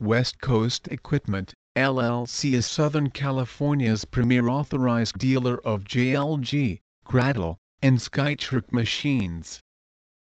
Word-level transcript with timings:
West 0.00 0.40
Coast 0.40 0.88
Equipment, 0.88 1.54
LLC 1.76 2.54
is 2.54 2.66
Southern 2.66 3.10
California's 3.10 4.04
premier 4.04 4.48
authorized 4.48 5.16
dealer 5.16 5.64
of 5.64 5.84
JLG, 5.84 6.80
Gradall, 7.06 7.58
and 7.80 7.98
SkyTrak 7.98 8.72
machines. 8.72 9.60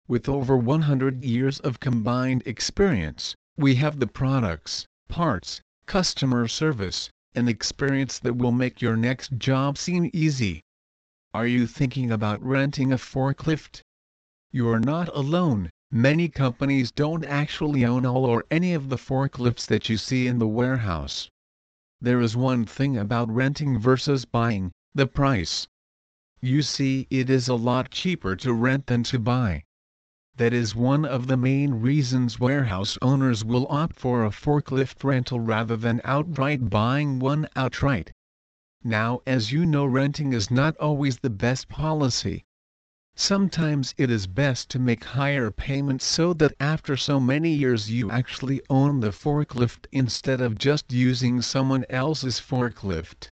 With 0.08 0.28
over 0.28 0.58
100 0.58 1.24
years 1.24 1.60
of 1.60 1.80
combined 1.80 2.42
experience, 2.48 3.36
we 3.56 3.76
have 3.76 4.00
the 4.00 4.08
products, 4.08 4.88
parts, 5.10 5.62
customer 5.86 6.48
service, 6.48 7.12
and 7.36 7.48
experience 7.48 8.20
that 8.20 8.36
will 8.36 8.52
make 8.52 8.82
your 8.82 8.98
next 8.98 9.38
job 9.38 9.78
seem 9.78 10.10
easy. 10.14 10.62
Are 11.34 11.46
you 11.46 11.68
thinking 11.68 12.10
about 12.12 12.44
renting 12.44 12.92
a 12.92 12.98
forklift? 12.98 13.82
You're 14.52 14.80
not 14.80 15.16
alone, 15.16 15.70
many 15.92 16.28
companies 16.28 16.92
don't 16.92 17.24
actually 17.24 17.86
own 17.86 18.06
all 18.06 18.26
or 18.26 18.46
any 18.50 18.74
of 18.74 18.90
the 18.90 18.98
forklifts 18.98 19.68
that 19.68 19.90
you 19.90 19.98
see 19.98 20.26
in 20.26 20.40
the 20.40 20.48
warehouse. 20.48 21.30
There 22.02 22.20
is 22.20 22.36
one 22.36 22.66
thing 22.66 22.98
about 22.98 23.30
renting 23.30 23.78
versus 23.78 24.26
buying, 24.26 24.72
the 24.96 25.06
price. 25.06 25.68
You 26.42 26.62
see 26.62 27.06
it 27.10 27.30
is 27.30 27.48
a 27.48 27.56
lot 27.56 27.92
cheaper 27.92 28.36
to 28.38 28.54
rent 28.54 28.88
than 28.88 29.04
to 29.04 29.20
buy. 29.20 29.66
That 30.40 30.54
is 30.54 30.74
one 30.74 31.04
of 31.04 31.28
the 31.28 31.36
main 31.36 31.74
reasons 31.82 32.40
warehouse 32.40 32.98
owners 33.02 33.44
will 33.44 33.68
opt 33.70 34.00
for 34.00 34.24
a 34.24 34.30
forklift 34.32 35.04
rental 35.04 35.42
rather 35.42 35.76
than 35.76 36.00
outright 36.06 36.70
buying 36.70 37.20
one 37.20 37.50
outright. 37.58 38.14
Now 38.82 39.20
as 39.28 39.52
you 39.52 39.66
know 39.66 39.86
renting 39.86 40.32
is 40.32 40.50
not 40.50 40.78
always 40.78 41.18
the 41.20 41.30
best 41.30 41.68
policy. 41.68 42.46
Sometimes 43.18 43.94
it 43.98 44.10
is 44.10 44.28
best 44.28 44.70
to 44.70 44.80
make 44.80 45.04
higher 45.04 45.52
payments 45.52 46.06
so 46.06 46.32
that 46.36 46.54
after 46.58 46.96
so 46.96 47.20
many 47.20 47.50
years 47.52 47.92
you 47.92 48.10
actually 48.10 48.62
own 48.70 49.02
the 49.02 49.12
forklift 49.12 49.88
instead 49.92 50.40
of 50.40 50.58
just 50.58 50.94
using 50.94 51.42
someone 51.42 51.84
else's 51.90 52.40
forklift. 52.40 53.28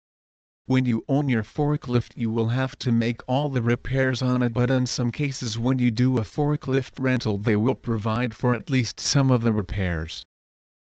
When 0.69 0.85
you 0.85 1.05
own 1.09 1.29
your 1.29 1.45
forklift 1.45 2.17
you 2.17 2.29
will 2.29 2.49
have 2.49 2.77
to 2.81 2.91
make 2.91 3.21
all 3.29 3.49
the 3.49 3.63
repairs 3.63 4.21
on 4.21 4.43
it 4.43 4.53
but 4.53 4.69
in 4.69 4.87
some 4.87 5.13
cases 5.13 5.57
when 5.57 5.79
you 5.79 5.93
do 5.93 6.19
a 6.19 6.23
forklift 6.23 6.99
rental 6.99 7.39
they 7.39 7.55
will 7.55 7.77
provide 7.77 8.35
for 8.35 8.53
at 8.53 8.69
least 8.69 8.99
some 8.99 9.31
of 9.31 9.43
the 9.43 9.53
repairs. 9.53 10.25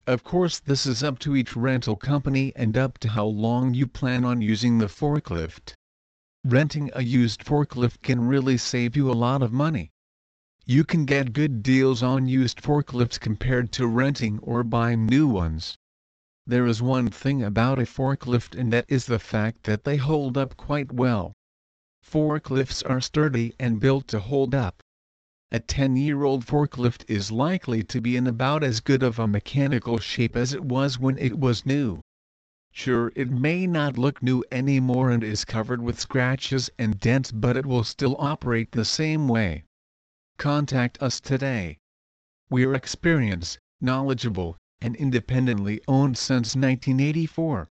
Of 0.07 0.25
course 0.25 0.61
this 0.61 0.85
is 0.85 1.03
up 1.03 1.19
to 1.21 1.35
each 1.35 1.57
rental 1.57 1.97
company 1.97 2.53
and 2.55 2.77
up 2.77 2.99
to 2.99 3.09
how 3.09 3.25
long 3.25 3.73
you 3.73 3.87
plan 3.87 4.27
on 4.27 4.43
using 4.43 4.77
the 4.77 4.89
forklift. 4.89 5.73
Renting 6.45 6.91
a 6.93 7.03
used 7.03 7.43
forklift 7.43 8.03
can 8.03 8.27
really 8.29 8.59
save 8.59 8.95
you 8.95 9.11
a 9.11 9.15
lot 9.15 9.41
of 9.43 9.55
money. 9.55 9.91
You 10.67 10.85
can 10.85 11.07
get 11.07 11.33
good 11.33 11.63
deals 11.63 12.03
on 12.03 12.29
used 12.29 12.61
forklifts 12.61 13.19
compared 13.19 13.73
to 13.73 13.87
renting 13.87 14.39
or 14.41 14.65
buying 14.65 15.07
new 15.07 15.27
ones. 15.27 15.79
There 16.45 16.67
is 16.67 16.83
one 16.83 17.09
thing 17.09 17.43
about 17.43 17.79
a 17.79 17.87
forklift 17.87 18.59
and 18.59 18.73
that 18.73 18.87
is 18.89 19.07
the 19.07 19.21
fact 19.21 19.63
that 19.63 19.85
they 19.85 19.97
hold 19.97 20.37
up 20.37 20.57
quite 20.57 20.91
well. 20.91 21.33
Forklifts 22.03 22.83
are 22.83 23.01
sturdy 23.01 23.55
and 23.61 23.79
built 23.79 24.09
to 24.09 24.19
hold 24.19 24.53
up. 24.53 24.83
A 25.53 25.61
10-year-old 25.61 26.45
forklift 26.45 27.05
is 27.07 27.31
likely 27.31 27.85
to 27.85 28.01
be 28.01 28.17
in 28.17 28.27
about 28.27 28.65
as 28.65 28.81
good 28.81 29.05
of 29.05 29.21
a 29.21 29.29
mechanical 29.29 29.99
shape 29.99 30.35
as 30.35 30.53
it 30.53 30.65
was 30.65 30.99
when 30.99 31.17
it 31.19 31.39
was 31.39 31.65
new. 31.65 32.01
Sure 32.73 33.13
it 33.15 33.31
may 33.31 33.67
not 33.67 33.97
look 33.97 34.21
new 34.21 34.43
anymore 34.51 35.11
and 35.11 35.23
is 35.23 35.45
covered 35.45 35.81
with 35.81 36.01
scratches 36.01 36.71
and 36.79 36.99
dents 36.99 37.31
but 37.31 37.57
it 37.57 37.67
will 37.67 37.85
still 37.85 38.17
operate 38.19 38.73
the 38.73 38.85
same 38.85 39.29
way. 39.29 39.63
Contact 40.39 41.01
us 41.01 41.21
today. 41.21 41.79
We're 42.51 42.75
experienced, 42.75 43.59
knowledgeable, 43.81 44.57
and 44.83 44.97
independently 44.97 45.81
owned 45.87 46.19
since 46.19 46.57
1984. 46.57 47.69